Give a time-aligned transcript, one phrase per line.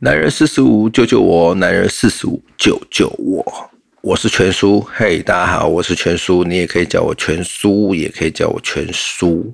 [0.00, 1.54] 男人四十五，救救我！
[1.54, 3.70] 男人四十五，救救我！
[4.02, 9.50] 我是全叔，嘿，大家好，我是全叔，你也可以叫我全叔，也可以叫我全叔。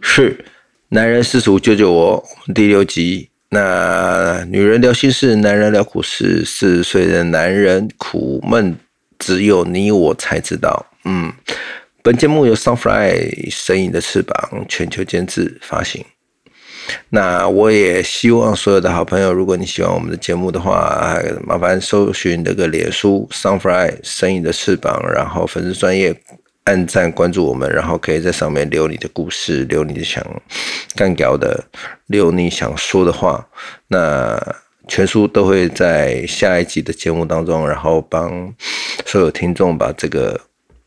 [0.00, 0.44] 是
[0.88, 2.24] 男人四十五，救救我！
[2.52, 8.76] 第六集，那女人聊心事，男人聊苦事，四十岁的男人苦闷，
[9.20, 10.84] 只有你我才知道。
[11.04, 11.32] 嗯，
[12.02, 16.04] 本节目由 Sunfly 声音的翅膀全球监制发行。
[17.10, 26.14] 那我也希望所有的好朋友，如果你喜欢我们的节目的话，麻烦搜寻这个脸书 Sunfly 声音的翅膀，然后粉丝专业
[26.64, 30.24] 按赞关注我们，然后可以在上面留你的故事，留你想
[30.94, 31.64] 干掉的，
[32.06, 33.46] 留你想说的话。
[33.88, 34.40] 那
[34.88, 38.52] 全书都会在下一集的节目当中，然后帮
[39.04, 40.40] 所有听众把这个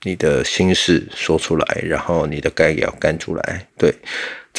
[0.03, 3.93] 你的心事说出来，然后你的该要干出来，对。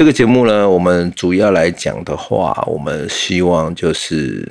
[0.01, 4.51] 这个节目呢，我们主要来讲的话，我们希望就是，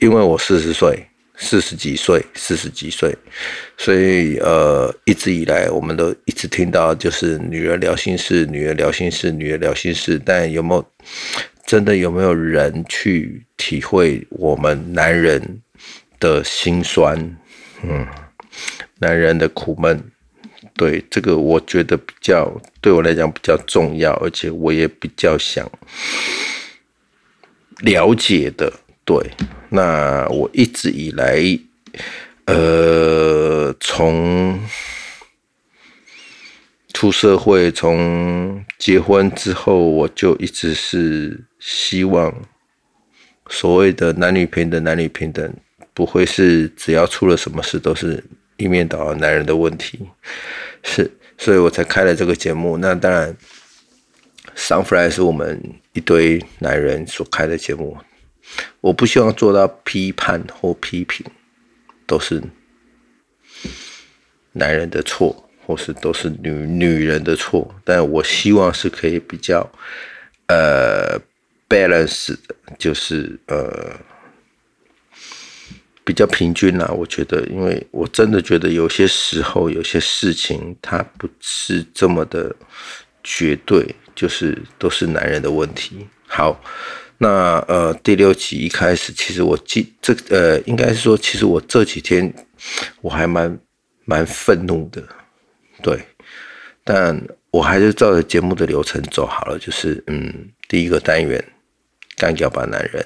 [0.00, 3.16] 因为我四十岁，四十几岁，四十几岁，
[3.76, 10.84] 所以呃，一直以来我们都一直听到就是女人聊心事，女人聊心事，女人聊心事，但有没有
[11.64, 15.62] 真的有没有人去体会我们男人
[16.18, 17.16] 的心酸？
[17.84, 18.04] 嗯，
[18.98, 20.02] 男人的苦闷。
[20.78, 22.48] 对这个，我觉得比较
[22.80, 25.68] 对我来讲比较重要，而且我也比较想
[27.80, 28.72] 了解的。
[29.04, 29.18] 对，
[29.70, 31.42] 那我一直以来，
[32.44, 34.60] 呃，从
[36.92, 42.32] 出社会，从结婚之后，我就一直是希望
[43.48, 45.54] 所谓的男女平等，男女平等
[45.94, 48.22] 不会是只要出了什么事都是
[48.58, 50.00] 一面倒男人的问题。
[50.82, 52.76] 是，所以我才开了这个节目。
[52.78, 53.36] 那当然
[54.56, 55.60] ，Sunfly 是我们
[55.92, 57.96] 一堆男人所开的节目。
[58.80, 61.26] 我不希望做到批判或批评，
[62.06, 62.42] 都是
[64.52, 67.74] 男人的错，或是都是女女人的错。
[67.84, 69.70] 但我希望是可以比较
[70.46, 71.20] 呃
[71.68, 73.96] balance 的，就是呃。
[76.08, 82.56] 比较平均啦，我觉得，因为我真的觉得有些时候有些事情它不是这么的
[83.22, 86.06] 绝对，就是都是男人的问题。
[86.26, 86.58] 好，
[87.18, 92.32] 那呃第六集一开始，其实我记这呃应该是说，其实我这几天
[93.02, 93.60] 我还蛮
[94.06, 95.06] 蛮愤怒的，
[95.82, 96.02] 对，
[96.84, 101.44] 但我还是照着节目的流程走好了，就是嗯第一个单元
[102.16, 103.04] 干掉吧男人。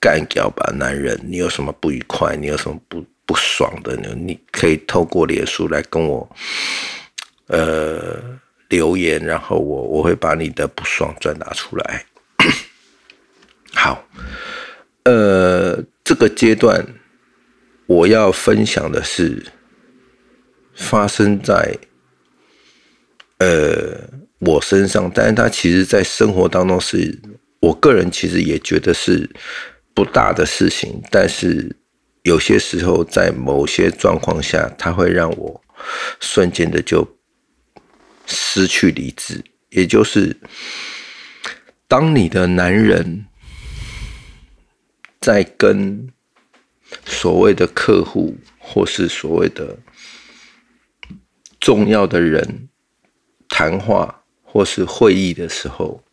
[0.00, 1.18] 干掉吧，男人！
[1.24, 2.36] 你有什么不愉快？
[2.36, 4.14] 你有什么不不爽的呢？
[4.16, 6.28] 你可以透过脸书来跟我，
[7.48, 8.38] 呃，
[8.68, 12.06] 留言，然后我我会把你的不爽转达出来。
[13.74, 14.06] 好，
[15.04, 16.86] 呃，这个阶段
[17.86, 19.44] 我要分享的是
[20.74, 21.76] 发生在
[23.38, 24.08] 呃
[24.38, 27.18] 我身上，但是它其实在生活当中是
[27.60, 29.28] 我个人其实也觉得是。
[29.96, 31.74] 不大的事情，但是
[32.22, 35.64] 有些时候在某些状况下，它会让我
[36.20, 37.16] 瞬间的就
[38.26, 39.42] 失去理智。
[39.70, 40.36] 也就是，
[41.88, 43.24] 当你的男人
[45.18, 46.12] 在跟
[47.06, 49.78] 所谓的客户或是所谓的
[51.58, 52.68] 重要的人
[53.48, 56.04] 谈话或是会议的时候，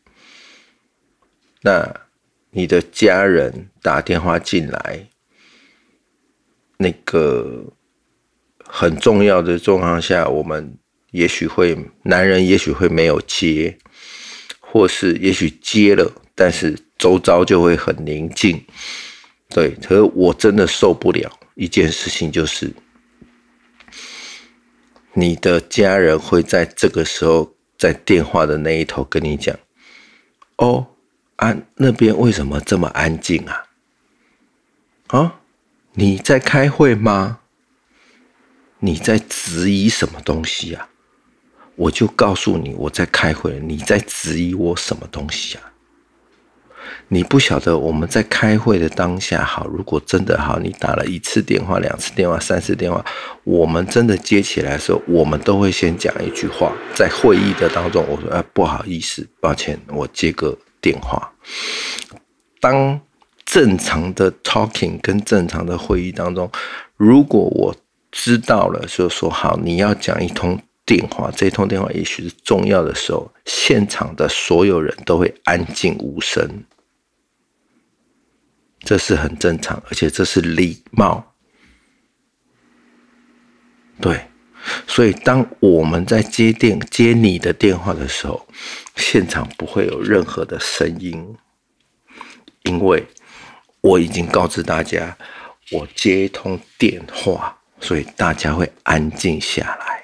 [1.63, 2.02] 那。
[2.55, 5.07] 你的家人打电话进来，
[6.77, 7.65] 那个
[8.63, 10.77] 很重要的状况下，我们
[11.09, 13.75] 也许会男人也许会没有接，
[14.59, 18.63] 或是也许接了，但是周遭就会很宁静。
[19.49, 22.71] 对，可是我真的受不了一件事情，就是
[25.13, 29.57] 你的家人会在这个时候在电话的那一头跟你讲
[30.57, 30.87] ：“哦。”
[31.43, 33.65] 啊，那边为什么这么安静啊？
[35.07, 35.41] 啊，
[35.91, 37.39] 你在开会吗？
[38.79, 40.87] 你在质疑什么东西啊？
[41.75, 43.59] 我就告诉你，我在开会。
[43.59, 45.73] 你在质疑我什么东西啊？
[47.09, 53.03] 你不晓得我们在开会的当下，好，如果真的好，你打了一次电话、两次电话、三次电话，
[53.43, 61.33] 我们真的接起来的时候，我们都会先讲一句话，在会议的当中，我说：“啊，不好意思，抱歉，我接个。”电话，
[62.59, 62.99] 当
[63.45, 66.51] 正常的 talking 跟正常的会议当中，
[66.97, 67.73] 如果我
[68.11, 76.65] 知道了，就说好，你要讲一通电话，这通电话也许是重要的时候，现场的所有人都会安静无声。
[78.81, 81.33] 这是很正常，而且这是礼貌。
[84.01, 84.27] 对，
[84.85, 88.45] 所以当我们在接电接你的电话的时候，
[88.95, 91.35] 现场不会有任何的声音，
[92.63, 93.05] 因为
[93.81, 95.17] 我已经告知大家，
[95.71, 100.03] 我接通电话，所以大家会安静下来。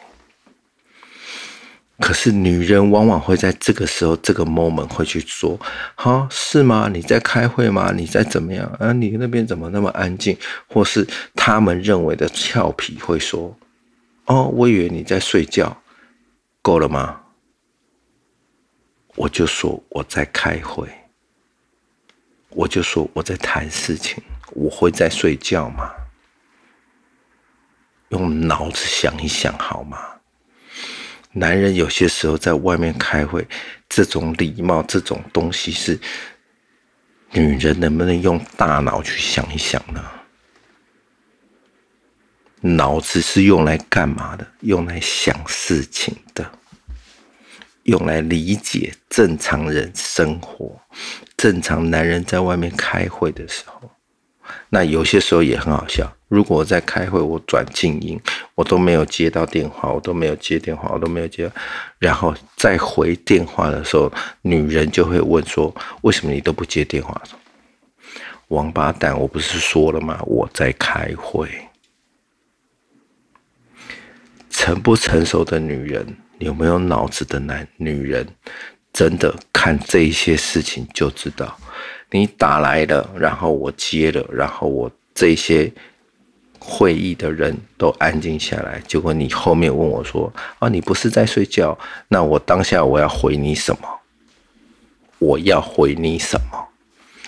[1.99, 5.59] 可是女人往往会在这个时候，这个 moment 会去说
[5.95, 6.89] ：“哈，是吗？
[6.93, 7.91] 你在开会吗？
[7.93, 8.65] 你在怎么样？
[8.79, 10.37] 啊，你那边怎么那么安静？”
[10.67, 13.53] 或是他们认为的俏皮会说
[14.27, 15.81] ：“哦，我以为你在睡觉，
[16.61, 17.18] 够了吗？”
[19.19, 20.87] 我就说我在开会，
[22.51, 25.91] 我就说我在谈事情，我会在睡觉吗？
[28.11, 29.99] 用脑子想一想好吗？
[31.33, 33.45] 男人有些时候在外面开会，
[33.89, 35.99] 这种礼貌这种东西是
[37.33, 40.01] 女人能不能用大脑去想一想呢？
[42.61, 44.47] 脑子是用来干嘛的？
[44.61, 46.49] 用来想事情的，
[47.89, 50.79] 用来理解正常人生活。
[51.35, 53.89] 正常男人在外面开会的时候，
[54.69, 56.15] 那有些时候也很好笑。
[56.27, 58.19] 如果我在开会，我转静音，
[58.53, 61.51] 我都没有接到电话，我都没有接电话，我都没有接，
[61.97, 64.11] 然后再回电话的时候，
[64.43, 67.19] 女人就会问说：“为什么你都不接电话？”
[68.49, 70.21] 王八蛋，我不是说了吗？
[70.25, 71.49] 我在开会。
[74.51, 76.05] 成不成熟的女人，
[76.39, 78.27] 有没有脑子的男女人，
[78.91, 81.57] 真的看这些事情就知道，
[82.11, 85.71] 你打来了，然后我接了，然后我这些。
[86.61, 91.75] 会议的人都安静下来，结果你后面问我说：“啊，你不是在睡觉？
[92.09, 93.87] 那我当下我要回你什么？
[95.19, 96.67] 我要回你什么？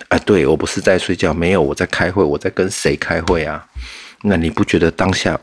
[0.08, 3.66] 啊，对我不是在睡觉，没有，我在开会，我在跟谁开会啊？
[4.20, 5.40] 那你不觉得当下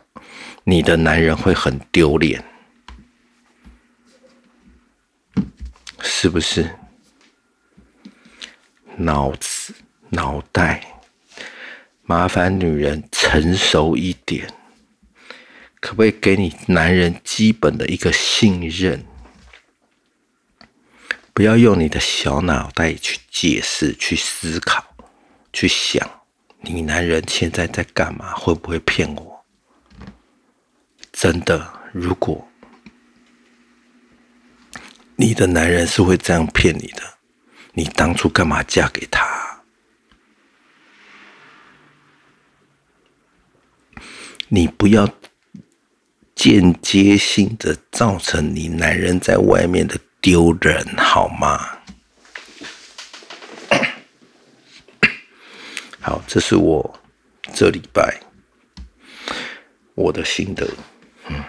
[0.66, 2.42] 你的男人会很丢脸？
[6.02, 6.76] 是不是？
[8.98, 9.74] 脑子，
[10.10, 10.86] 脑袋。”
[12.04, 14.52] 麻烦女人成熟一点，
[15.80, 19.06] 可不可以给你男人基本的一个信任？
[21.32, 24.84] 不要用你的小脑袋去解释、去思考、
[25.54, 26.22] 去想，
[26.62, 28.34] 你男人现在在干嘛？
[28.34, 29.46] 会不会骗我？
[31.14, 32.49] 真的，如果
[35.22, 37.04] 你的男人是会这样骗你的，
[37.74, 39.62] 你当初干嘛嫁给他？
[44.48, 45.06] 你不要
[46.34, 51.68] 间接性的造成你男人在外面的丢人，好吗？
[56.00, 56.98] 好，这是我
[57.54, 58.18] 这礼拜
[59.96, 60.66] 我的心得。
[61.28, 61.44] 嗯，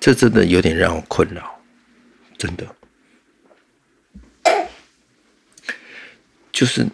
[0.00, 1.57] 这真的有点让我困扰，
[2.38, 2.66] 真的，
[6.50, 6.86] 就是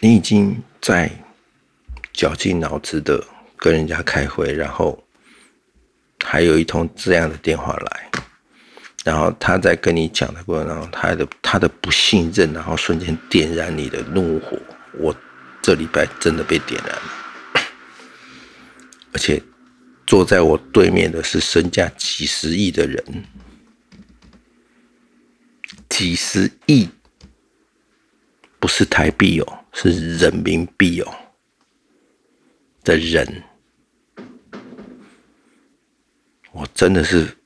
[0.00, 1.08] 你已经在
[2.12, 3.24] 绞尽脑汁的。
[3.62, 5.04] 跟人家开会，然后
[6.24, 8.10] 还有一通这样的电话来，
[9.04, 14.58] 然后他在跟你讲的过程当中，他的他的不信任，然后瞬间点燃你的怒火。
[14.94, 15.14] 我
[15.60, 17.62] 这礼拜真的被点燃了，
[19.12, 19.42] 而且
[20.06, 23.04] 坐在我对面的是身价几十亿的人，
[26.00, 26.88] 几十亿
[28.58, 31.14] 不是台币哦，是人民币哦
[32.82, 33.42] 的人。
[36.52, 37.36] 我真的是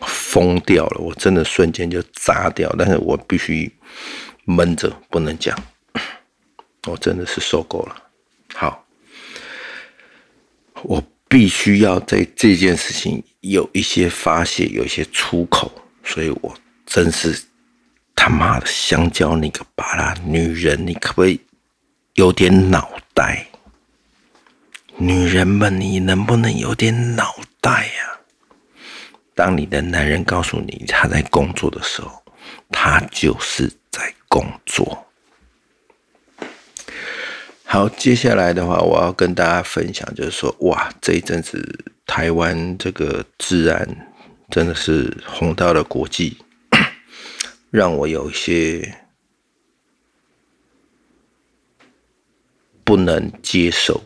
[0.00, 3.74] 疯掉了，我真的瞬间就炸掉，但是我必须
[4.44, 5.58] 闷着不能讲，
[6.86, 8.10] 我真的是受够了。
[8.54, 8.86] 好，
[10.84, 15.72] 我必须要在这件事情有一些发泄，有一些出口，
[16.04, 16.56] 所以我
[16.86, 17.36] 真是
[18.16, 21.40] 他妈的香蕉你个巴拉女人，你可不可以
[22.14, 23.46] 有点脑袋？
[24.96, 28.18] 女人们，你能不能有点脑袋呀？
[29.34, 32.22] 当你的男人告诉你他在工作的时候，
[32.70, 35.06] 他就是在工作。
[37.64, 43.86] 好，接下来的话，我要跟大家分享，就是说，哇，这一阵子台湾这个治安
[44.50, 46.38] 真的是红到了国际，
[47.76, 48.96] 让我有些
[52.82, 54.00] 不能接受。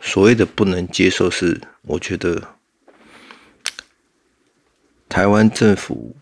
[0.00, 2.40] 所谓的不能接受，是我觉得
[5.08, 6.14] 台湾政府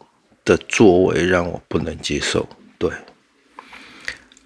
[0.43, 2.49] 的作为让我不能接受。
[2.79, 2.91] 对，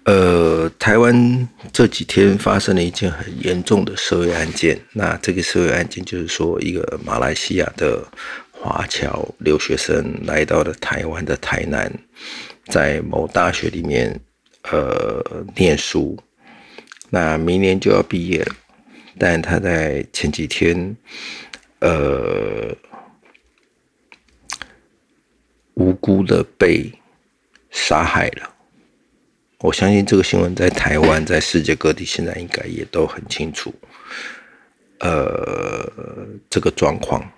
[0.03, 4.77] 呃，台湾这几天发生了一件很严重的社会案件。
[4.91, 8.05] 那这个社会案件就是说，一个马来西亚的
[8.63, 11.91] 华侨留学生来到了台湾的台南，
[12.67, 14.17] 在某大学里面
[14.71, 15.21] 呃
[15.53, 16.17] 念书。
[17.09, 18.55] 那明年就要毕业了，
[19.19, 20.95] 但他在前几天
[21.79, 22.73] 呃
[25.73, 26.89] 无辜的被
[27.69, 28.49] 杀害了。
[29.59, 33.75] 我相信这个新闻在台湾，在世界各地现在应该也都很清楚，
[35.01, 35.85] 呃，
[36.49, 37.29] 这个状况，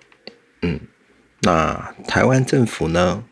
[0.62, 0.78] 嗯，
[1.46, 3.22] 那台湾政府呢，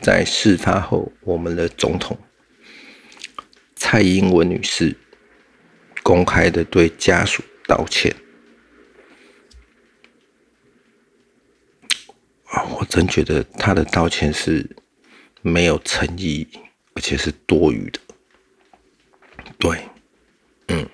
[0.00, 2.18] 在事发后，我们的总统
[3.76, 4.96] 蔡英文女士
[6.02, 8.16] 公开的对家属道歉，
[12.46, 14.74] 啊，我真觉得她的道歉是
[15.42, 16.48] 没有诚意。
[16.96, 17.98] 而且是多余的，
[19.58, 19.80] 对，
[20.68, 20.88] 嗯，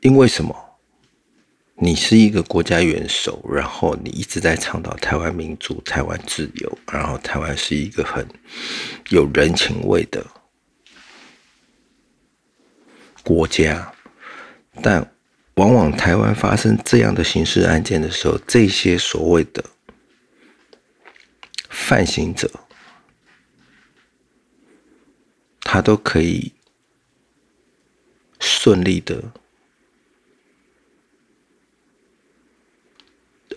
[0.00, 0.65] 因为什么？
[1.78, 8.26] 你是一个国家元首，然后你一直在倡导台湾民主、台湾自由，然后台湾是一个很
[9.10, 10.24] 有人情味的
[13.22, 13.92] 国家，
[14.82, 15.12] 但
[15.56, 19.64] 往往台湾发生这样的刑事案件的时候，这些所谓的
[21.68, 22.50] 犯行者。
[25.68, 26.52] 他都可以
[28.38, 29.20] 顺利的，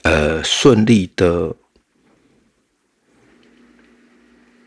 [0.10, 1.56] 呃，顺利的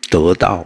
[0.09, 0.65] 得到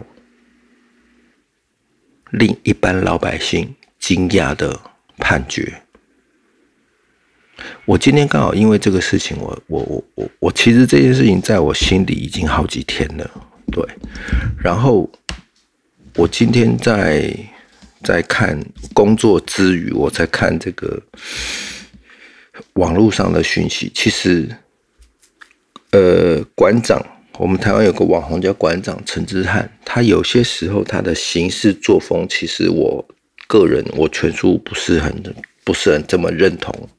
[2.29, 4.79] 令一般老百姓惊讶的
[5.17, 5.81] 判决。
[7.85, 13.31] 我今天刚好因为这个事情，我我我我我其实这件事情在我心里已经好几天了，
[13.71, 13.83] 对，
[14.61, 15.09] 然后。
[16.15, 17.31] 我今天在
[18.01, 18.59] 在看
[18.91, 20.99] 工作之余，我在看这个
[22.73, 23.91] 网络上的讯息。
[23.93, 24.49] 其实，
[25.91, 27.03] 呃，馆长，
[27.37, 33.05] 我们台湾有个网红叫馆长陈之汉，他有些时候他的行事作风，其实我
[33.47, 35.23] 个人我全书不是很
[35.63, 36.89] 不是很这么认同，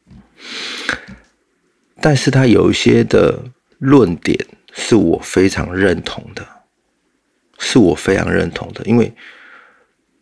[2.00, 3.42] 但是他有一些的
[3.78, 4.38] 论点
[4.72, 6.46] 是我非常认同的。
[7.60, 9.12] 是我非常认同的，因为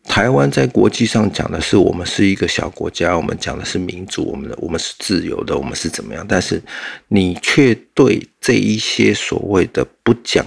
[0.08, 6.24] 台湾在国际上讲的是我们是一个小国家，我们讲的是民主，我们的我们是自由的，我们是怎么样？
[6.26, 6.62] 但是
[7.08, 10.46] 你却对这一些所谓的不讲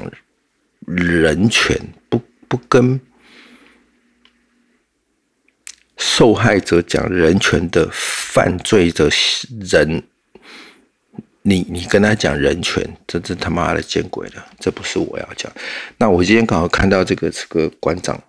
[0.86, 3.00] 人权、不不跟
[5.98, 9.10] 受害者讲人权的犯罪的
[9.62, 10.02] 人。
[11.42, 14.46] 你你跟他讲人权，这这他妈的见鬼了！
[14.60, 15.52] 这不是我要讲。
[15.98, 18.22] 那我今天刚好看到这个这个馆长，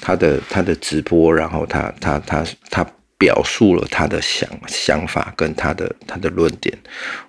[0.00, 2.86] 他的他的直播，然后他他他他
[3.16, 6.76] 表述了他的想想法跟他的他的论点，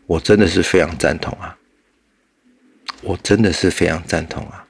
[0.06, 1.58] 我真的是非常赞同啊！
[3.02, 4.66] 我真的是非常赞同啊！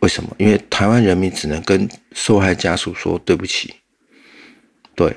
[0.00, 0.34] 为什么？
[0.38, 3.74] 因为台湾人民只能跟受害家属说对不起，
[4.94, 5.16] 对，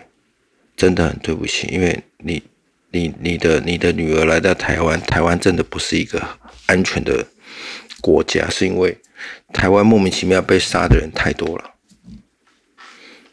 [0.76, 2.42] 真的很对不起，因为你。
[2.96, 6.22] 你你的你的女儿来到台湾，台湾真的不是一个
[6.68, 7.26] 安全的
[8.02, 8.96] 国家，是因为
[9.54, 11.76] 台湾莫名其妙被杀的人太多了。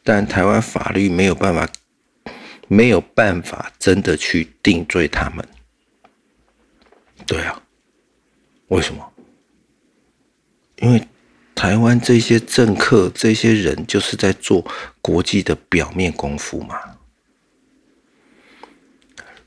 [0.05, 1.69] 但台湾法律没有办法，
[2.69, 5.47] 没有办法真的去定罪他们。
[7.27, 7.63] 对啊，
[8.69, 9.13] 为什么？
[10.77, 11.07] 因为
[11.55, 14.65] 台湾这些政客、这些人就是在做
[15.03, 16.79] 国际的表面功夫嘛。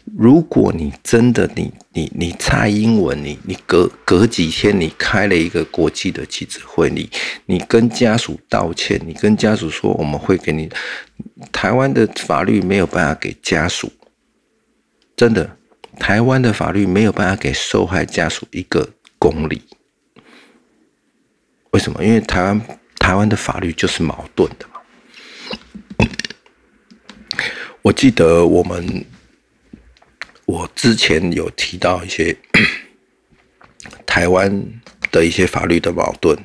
[0.06, 7.10] 如果你真的你你你蔡英文，你你隔隔几天你开了一个国际的记者会，你
[7.46, 10.70] 你跟家属道歉，你跟家属说我们会给你，
[11.52, 13.92] 台湾的法律没有办法给家属，
[15.16, 15.58] 真的，
[15.98, 19.62] 台湾的法律没有办法给受害家属一个公理。
[21.72, 22.04] 为什么？
[22.04, 22.62] 因为台湾
[23.00, 24.82] 台湾的法律就是矛盾的嘛。
[27.82, 29.06] 我记得我们。
[30.46, 32.36] 我之前有提到一些
[34.06, 34.64] 台湾
[35.12, 36.38] 的一些法律的矛盾，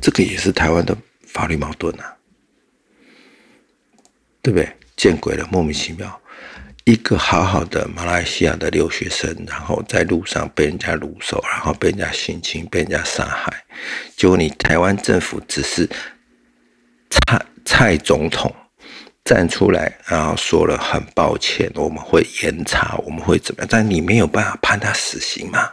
[0.00, 2.16] 这个也是台湾的法律矛盾啊，
[4.42, 4.68] 对不对？
[4.96, 6.20] 见鬼了，莫名其妙，
[6.84, 13.64] 一个好好的马来西亚的留学生，然后在路上被人家掳走，然后被人家性侵，被人家杀害，
[14.16, 15.88] 结果你台湾政府只是
[17.10, 18.54] 蔡蔡总统。
[19.26, 23.68] 站出来，然后说了很抱歉，我们会严查，我们会怎么样？
[23.68, 25.72] 但你没有办法判他死刑嘛？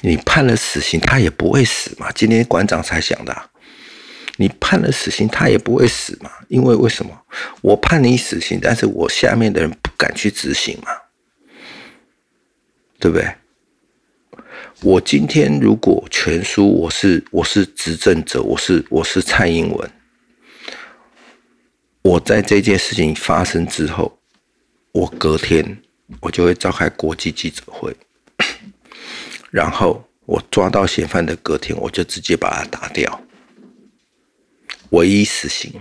[0.00, 2.10] 你判了死刑，他也不会死嘛。
[2.12, 3.50] 今天馆长才想的，
[4.36, 6.30] 你判了死刑，他也不会死嘛。
[6.48, 7.10] 因为为什么？
[7.60, 10.90] 我判你死刑，但是我下面的人不敢去执行嘛，
[12.98, 13.30] 对不对？
[14.80, 19.90] 我今天如果全输，我是我是执政者，我是我是蔡英文，
[22.02, 24.18] 我在这件事情发生之后，
[24.92, 25.82] 我隔天
[26.20, 27.94] 我就会召开国际记者会。
[29.50, 33.22] 然后我抓到嫌犯的隔天，我就直接把他打掉，
[34.90, 35.72] 唯一死刑，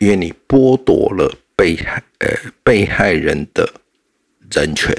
[0.00, 2.28] 因为你剥夺了被害呃
[2.64, 3.72] 被害人的
[4.50, 4.92] 人权，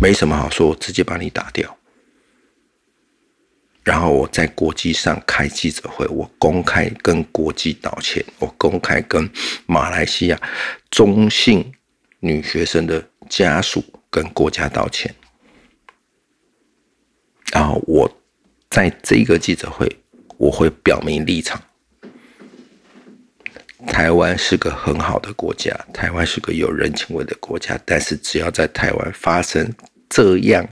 [0.00, 1.77] 没什么好说，我直接把你打掉。
[3.88, 9.26] 然后我在国际上开记者会，我公开跟国际道歉，我公开跟
[9.64, 10.38] 马来西亚
[10.90, 11.72] 中性
[12.20, 15.14] 女学生的家属跟国家道歉。
[17.50, 18.06] 然后我
[18.68, 19.90] 在这个记者会，
[20.36, 21.58] 我会表明立场。
[23.86, 27.80] 台湾是个很好的国家，台湾是个有人情味的国家。
[27.86, 29.72] 但是只要在台湾发生
[30.10, 30.68] 这样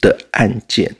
[0.00, 0.90] 的案件，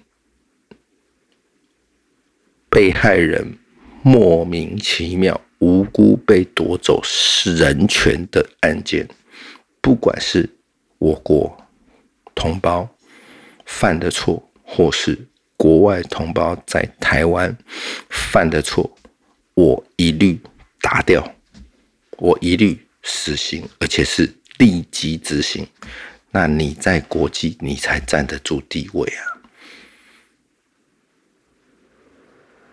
[2.79, 3.59] 被害人
[4.03, 7.03] 莫名其妙无辜被夺走
[7.45, 9.05] 人权的案件，
[9.81, 10.49] 不管是
[10.99, 11.59] 我国
[12.37, 12.89] 同胞。
[13.67, 15.19] 犯的错，或是
[15.57, 17.55] 国外同胞在台湾
[18.09, 18.89] 犯的错，
[19.55, 20.41] 我一律
[20.81, 21.35] 打掉，
[22.19, 25.67] 我一律死刑，而且是立即执行。
[26.31, 29.38] 那你在国际，你才站得住地位啊！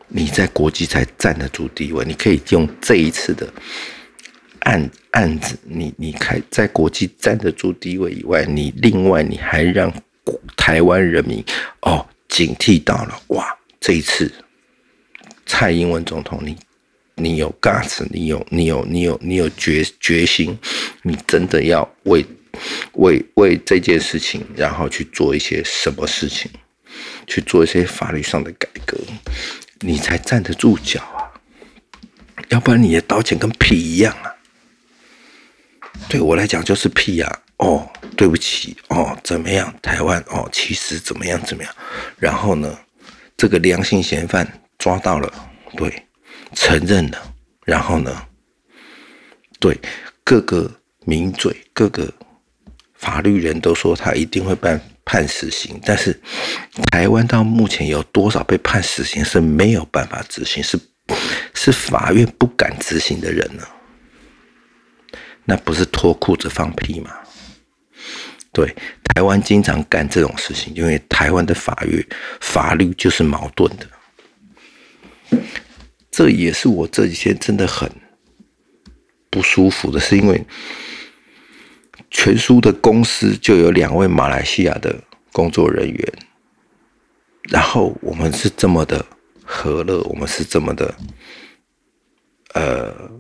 [0.08, 2.04] 你在国际才站得住地位。
[2.06, 3.52] 你可以用这一次的
[4.62, 9.94] 案案子，你你开在国际站得住地位以外，你另外你还让。
[10.58, 11.46] 台湾人民
[11.82, 13.56] 哦，警惕到了哇！
[13.80, 14.34] 这一次
[15.46, 16.58] 蔡英文总统，你
[17.14, 20.58] 你有 gas，你有你有你有你有决决心，
[21.04, 22.26] 你真的要为
[22.94, 26.50] 为为这件事情，然后去做一些什么事情，
[27.28, 28.98] 去做一些法律上的改革，
[29.80, 31.32] 你才站得住脚啊！
[32.50, 34.34] 要不然你的道歉跟屁一样啊！
[36.10, 37.42] 对我来讲就是屁啊！
[37.58, 39.74] 哦，对不起，哦，怎么样？
[39.82, 41.74] 台湾哦，其实怎么样怎么样？
[42.18, 42.78] 然后呢，
[43.38, 44.46] 这个良性嫌犯
[44.78, 45.34] 抓到了，
[45.78, 46.06] 对，
[46.54, 47.34] 承认了。
[47.66, 48.28] 然后呢，
[49.60, 49.80] 对
[50.24, 50.70] 各个
[51.06, 52.14] 名嘴、各个
[52.94, 55.80] 法律人都说他一定会办判死刑。
[55.86, 56.20] 但是
[56.92, 60.78] 台湾到目前有多少被判死刑是没有办法执行，是
[61.54, 63.64] 是法院不敢执行的人呢？
[65.46, 67.12] 那不是脱裤子放屁吗？
[68.52, 72.08] 对，台湾经常干这种事情，因为台湾的法律
[72.42, 73.88] 法律就是矛盾的。
[76.10, 77.92] 这也是我这几天真的很
[79.30, 80.42] 不舒服的，是因为
[82.18, 84.96] 全书的公司就有两位马来西亚的
[85.34, 86.14] 工作人员，
[87.50, 89.06] 然后我们是这么的
[89.44, 90.96] 和乐，我们是这么的
[92.54, 93.12] 呃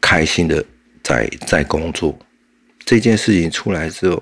[0.00, 0.64] 开心的
[1.00, 2.18] 在在工作。
[2.84, 4.20] 这件事情出来之后。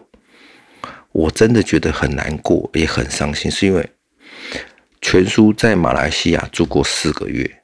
[1.10, 3.90] 我真的觉得很难过，也很伤心，是因为
[5.00, 7.62] 全书在马来西亚住过四个月，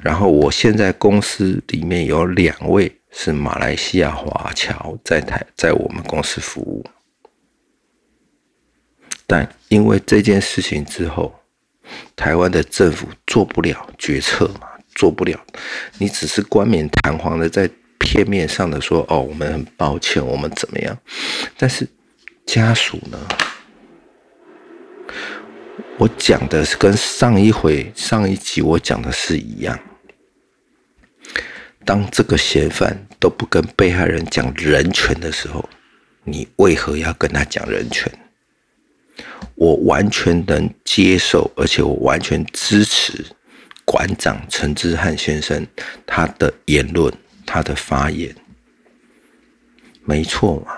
[0.00, 6.84] 然后我现在公司里面有两位是马来西亚华侨在台在我们公司服务，
[9.26, 11.34] 但因为这件事情之后，
[12.16, 15.40] 台湾的政府做不了决策嘛，做不了，
[15.98, 17.70] 你只是冠冕堂皇的在。
[17.96, 20.94] 片面上的说，哦，我们很抱歉，我们怎么样？
[21.56, 21.88] 但是
[22.44, 23.18] 家属呢？
[25.96, 29.78] 我讲的是跟上一回、上一集我讲的是一样。
[31.84, 35.68] 当这个嫌犯都不跟被害人讲人权的时候，
[36.24, 38.10] 你为何要跟他讲人权？
[39.54, 43.24] 我完全能接受，而且我完全支持
[43.84, 45.66] 馆长陈志汉先生
[46.06, 47.12] 他的言论。
[47.46, 48.34] 他的发言
[50.02, 50.72] 没错嘛？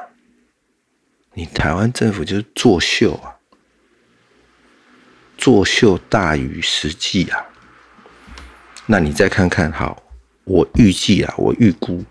[1.32, 3.38] 你台湾政府就是作秀啊，
[5.38, 7.46] 作秀大于实际啊。
[8.86, 10.02] 那你再看看，好，
[10.46, 12.02] 我预计啊，我预估，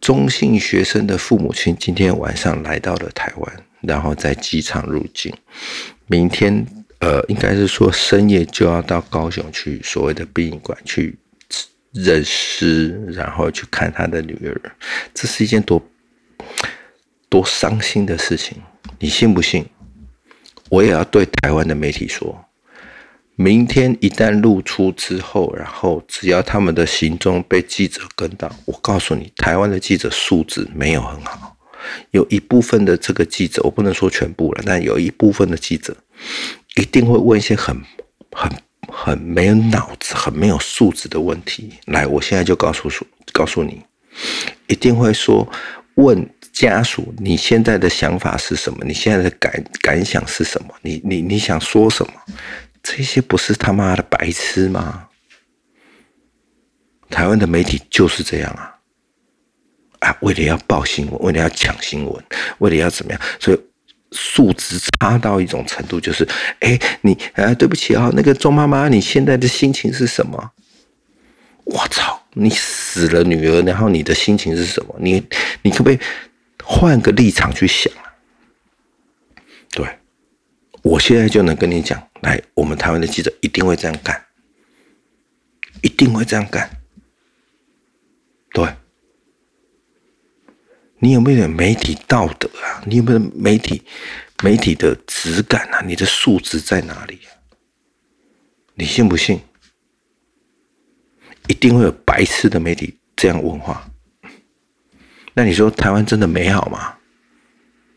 [0.00, 5.34] 中性学生的父母亲今天晚上来到了台湾，然后在机场入境，
[6.06, 6.64] 明天
[7.00, 11.18] 呃，应该是说深夜就要到高雄去所谓的殡仪馆去。
[11.96, 14.60] 认尸，然后去看他的女儿，
[15.14, 15.80] 这是一件多
[17.28, 18.60] 多伤心的事情，
[18.98, 19.64] 你信不信？
[20.70, 22.44] 我也要对台湾的媒体说，
[23.36, 31.56] 明天一旦露出之后，然后只要他们的行踪被记者跟到，我告诉你，台湾的记者素质没有很好，
[32.12, 35.96] 有一部分的这个记者，我不能说全部了，但有一部分的记者
[36.76, 37.76] 一定会问一些很
[38.30, 38.50] 很
[38.88, 41.70] 很没有脑子、很没有素质的问题。
[41.86, 43.82] 来，我现在就告诉说，告诉你，
[44.68, 45.46] 一定会说
[45.96, 46.28] 问。
[46.54, 48.78] 家属，你现在的想法是什么？
[48.84, 50.68] 你现在的感感想是什么？
[50.82, 52.12] 你你你想说什么？
[52.84, 55.08] 这些不是他妈的白痴吗？
[57.10, 58.76] 台湾的媒体就是这样啊！
[60.00, 62.24] 啊，为了要报新闻，为了要抢新闻，
[62.58, 63.20] 为了要怎么样？
[63.40, 63.58] 所以
[64.12, 66.28] 素质差到一种程度，就是，
[66.60, 70.52] 哎，你啊，对不起啊，那个周妈妈，你现在的心情是什么？
[71.64, 74.94] 我操，你死了女儿，然后你的心情是什么？
[75.00, 75.26] 你
[75.62, 75.98] 你可不可以？
[76.62, 77.92] 换个立场去想，
[80.84, 84.22] 我现在就能跟你讲，来，我们台湾的记者一定会这样干，
[85.80, 86.70] 一定会这样干，
[88.52, 88.68] 对，
[90.98, 92.84] 你有没有点媒体道德啊？
[92.86, 93.82] 你有没有媒体
[94.42, 95.80] 媒体的质感啊？
[95.80, 97.18] 你的素质在哪里？
[98.74, 99.40] 你信不信？
[101.48, 103.90] 一定会有白痴的媒体这样问话。
[105.32, 106.98] 那你说台湾真的美好吗？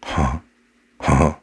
[0.02, 0.42] 哈，
[0.98, 1.42] 哈，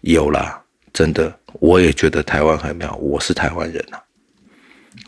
[0.00, 2.96] 有啦，真的，我也觉得台湾很美好。
[2.96, 3.98] 我是台湾人呐，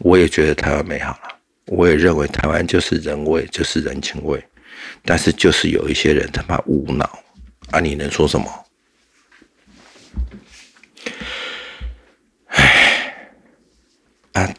[0.00, 1.36] 我也觉得台湾美好了。
[1.66, 4.42] 我也认为台湾就是人味，就是人情味。
[5.04, 7.18] 但是就是有一些人他妈无脑
[7.70, 7.80] 啊！
[7.80, 8.64] 你能说什么？
[12.46, 13.34] 唉，
[14.32, 14.54] 啊，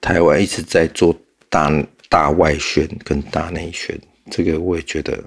[0.00, 1.14] 台湾一直在做
[1.48, 1.70] 大。
[2.10, 5.20] 大外宣跟大内宣，这个我也觉得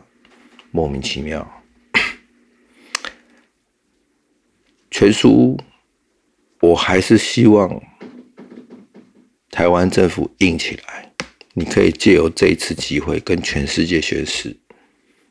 [0.71, 1.45] 莫名其妙。
[4.99, 5.55] 全书，
[6.59, 7.79] 我还是希望
[9.51, 11.13] 台湾政府硬起来。
[11.53, 14.57] 你可以借由这一次机会跟全世界宣誓，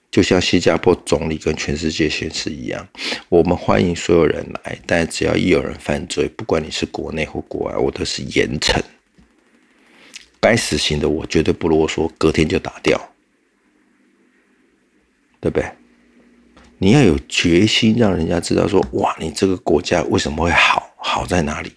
[0.08, 2.88] 就像新加坡总理跟全世界宣誓一样，
[3.28, 8.80] 我们欢迎所有人来，但只要一有人犯罪，不管你是国内或国外，我都是严惩。
[10.38, 12.96] 该死刑的我绝对不啰嗦，隔天就打掉，
[15.40, 15.68] 对不对？
[16.78, 20.90] 你要有决心，让人家知道说，哇，你这个国家为什么会好？
[20.98, 21.72] 好在哪里？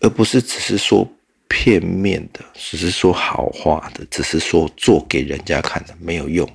[0.00, 1.06] 而不是只是说
[1.48, 6.48] 片面的，只是说好话的，只是说做给人家看的，没有用，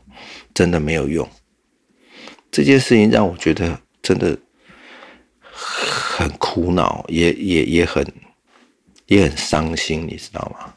[0.53, 1.27] 真的没有用。
[2.51, 4.37] 这件事情让我觉得真的
[5.51, 8.05] 很苦恼，也也也很。
[9.07, 10.71] 也很伤心，你知道吗？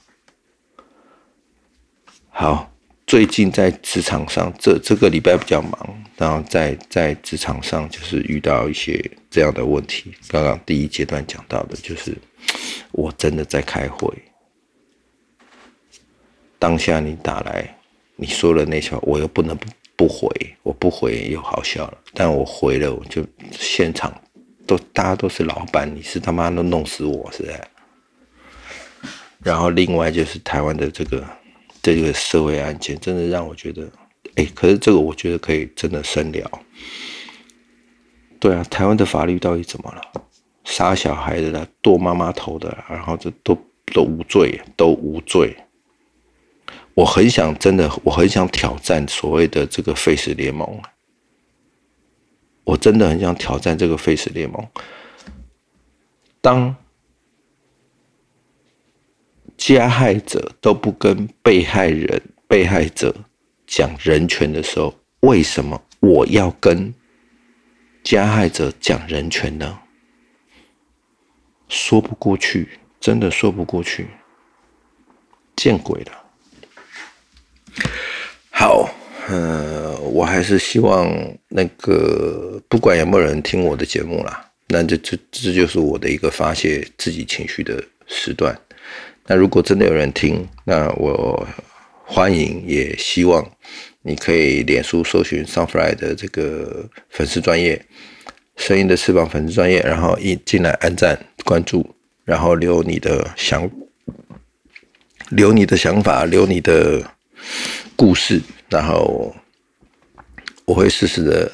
[2.31, 2.72] 好，
[3.13, 8.99] 最近在职场上，这这个礼拜比较忙，然后在在职场上就是遇到一些
[9.31, 10.15] 这样的问题。
[10.29, 12.17] 刚刚第一阶段讲到的，就是
[12.91, 14.11] 我真的在开会，
[16.59, 17.77] 当下你打来，
[18.17, 20.31] 你说了那些话，我又不能不不回，
[20.63, 24.11] 我不回又好笑了，但我回了，我就现场
[24.67, 27.69] 都大家都是老板，你是他妈都弄死我，是在。
[29.45, 31.23] 然后另外就是台湾的这个
[31.83, 33.91] 这个社会案件，真的让我觉得，
[34.37, 36.49] 哎，可是这个我觉得可以真的深聊。
[38.39, 40.01] 对啊，台湾的法律到底怎么了？
[40.65, 45.57] 杀小孩的啦，剁妈妈头的，然后这都都无罪，都无罪。
[46.95, 50.81] 我很想真的，我很想挑战所谓的这个 Face 联盟。
[52.63, 54.65] 我真的很想挑战这个 Face 联盟。
[56.41, 56.77] 当。
[59.65, 63.15] 加害者都不跟被害人、被害者
[63.65, 66.93] 讲人权的时候，为什么我要跟
[68.03, 69.79] 加害者讲人权呢？
[71.69, 74.09] 说不过去，真的说不过去，
[75.55, 76.13] 见鬼了！
[78.51, 78.93] 好，
[79.29, 81.09] 呃，我还是希望
[81.47, 88.61] 那个不管有没有人听我的节目啦，那这这这就是我的一个发泄自己情绪的时段。
[89.27, 91.47] 那如果真的有人听，那我
[92.05, 93.49] 欢迎，也希望
[94.03, 97.85] 你可以脸书搜寻 Sunfly 的这个粉丝专业，
[98.57, 103.71] 声音的翅膀粉丝专业，然后一进来按赞关注，然后留你的想，
[105.31, 107.03] 留你的想法，留你的
[107.95, 109.35] 故事，然后
[110.65, 111.53] 我会适时的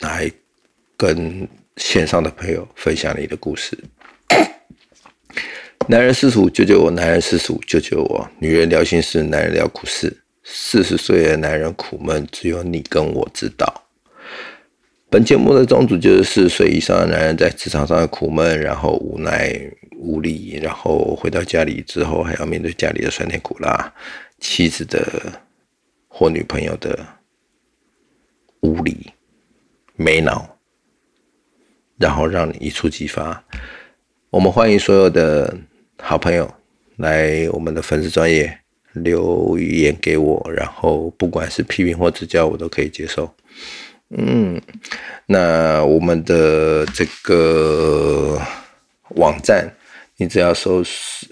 [0.00, 0.30] 来
[0.96, 3.78] 跟线上的朋友分享你的故事。
[5.86, 8.28] 男人四十五救救我，男人四十五救救我。
[8.40, 10.14] 女人聊心事，男人聊苦事。
[10.42, 13.84] 四十岁的男人苦闷，只有你跟我知道。
[15.10, 19.58] 本节目的宗旨就是四十岁以上的男人在职场上的苦闷，然后无奈
[19.96, 23.92] 无力，然后回到家里之后还要面对家里的酸甜苦辣，
[24.38, 25.32] 妻子的
[26.08, 26.98] 或女朋友的
[28.60, 29.10] 无理
[29.96, 30.58] 没脑，
[31.96, 33.42] 然后让你一触即发。
[34.30, 35.56] 我们欢迎所有的
[36.00, 36.52] 好朋友
[36.96, 38.58] 来我们的粉丝专业。
[38.94, 43.32] 留言给我，然后不管是批评或指教，我都可以接受。
[44.08, 44.60] 嗯，
[45.26, 48.40] 那我们的这个
[49.10, 49.70] 网站，
[50.16, 50.82] 你只要搜，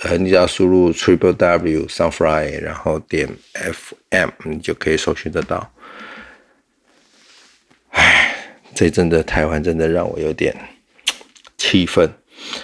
[0.02, 5.68] 呃，你只要输入 triple w sunfly，然后点 fm，你就可以搜寻得到。
[7.88, 8.36] 唉，
[8.74, 10.54] 这真的台湾真的让我有点
[11.56, 12.08] 气愤。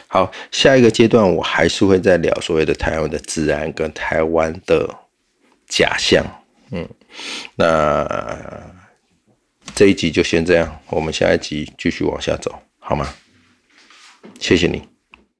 [0.06, 4.88] 好，下一个阶段我还是会再聊所谓的台湾的治安跟台湾的
[5.68, 6.24] 假象。
[6.70, 6.88] 嗯，
[7.56, 8.06] 那
[9.74, 13.08] 这一集就先这样，我们下一集继续往下走，好吗？
[14.38, 14.91] 谢谢你。